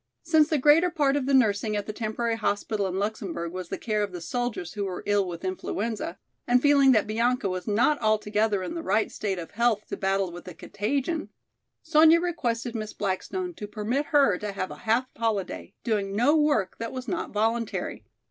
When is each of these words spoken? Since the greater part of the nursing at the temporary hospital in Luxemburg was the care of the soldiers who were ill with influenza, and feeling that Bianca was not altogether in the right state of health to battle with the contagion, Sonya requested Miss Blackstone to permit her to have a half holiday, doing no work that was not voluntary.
Since 0.23 0.47
the 0.47 0.57
greater 0.57 0.89
part 0.89 1.15
of 1.15 1.27
the 1.27 1.33
nursing 1.35 1.75
at 1.75 1.85
the 1.85 1.93
temporary 1.93 2.35
hospital 2.35 2.87
in 2.87 2.97
Luxemburg 2.97 3.51
was 3.51 3.69
the 3.69 3.77
care 3.77 4.01
of 4.01 4.11
the 4.13 4.19
soldiers 4.19 4.73
who 4.73 4.83
were 4.85 5.03
ill 5.05 5.27
with 5.27 5.45
influenza, 5.45 6.17
and 6.47 6.59
feeling 6.59 6.91
that 6.93 7.05
Bianca 7.05 7.47
was 7.47 7.67
not 7.67 8.01
altogether 8.01 8.63
in 8.63 8.73
the 8.73 8.81
right 8.81 9.11
state 9.11 9.37
of 9.37 9.51
health 9.51 9.85
to 9.89 9.97
battle 9.97 10.31
with 10.31 10.45
the 10.45 10.55
contagion, 10.55 11.29
Sonya 11.83 12.19
requested 12.19 12.73
Miss 12.73 12.93
Blackstone 12.93 13.53
to 13.53 13.67
permit 13.67 14.07
her 14.07 14.39
to 14.39 14.53
have 14.53 14.71
a 14.71 14.77
half 14.89 15.05
holiday, 15.15 15.75
doing 15.83 16.15
no 16.15 16.35
work 16.35 16.79
that 16.79 16.91
was 16.91 17.07
not 17.07 17.29
voluntary. 17.29 18.03